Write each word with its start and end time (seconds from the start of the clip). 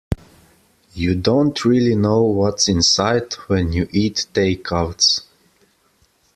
You 0.95 1.13
don't 1.13 1.63
really 1.63 1.93
know 1.93 2.23
what's 2.23 2.67
inside 2.67 3.33
when 3.49 3.71
you 3.71 3.87
eat 3.91 4.25
takeouts. 4.33 5.27